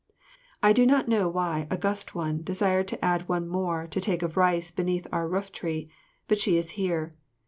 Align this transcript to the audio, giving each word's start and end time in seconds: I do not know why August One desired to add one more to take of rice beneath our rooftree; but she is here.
I 0.63 0.73
do 0.73 0.87
not 0.87 1.07
know 1.07 1.29
why 1.29 1.67
August 1.69 2.15
One 2.15 2.41
desired 2.41 2.87
to 2.87 3.05
add 3.05 3.29
one 3.29 3.47
more 3.47 3.85
to 3.85 4.01
take 4.01 4.23
of 4.23 4.35
rice 4.35 4.71
beneath 4.71 5.05
our 5.11 5.27
rooftree; 5.29 5.89
but 6.27 6.39
she 6.39 6.57
is 6.57 6.71
here. 6.71 7.11